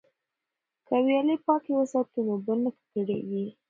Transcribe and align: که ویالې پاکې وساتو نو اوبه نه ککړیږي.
که 0.87 0.95
ویالې 1.05 1.35
پاکې 1.45 1.71
وساتو 1.75 2.17
نو 2.25 2.31
اوبه 2.35 2.53
نه 2.63 2.69
ککړیږي. 2.77 3.45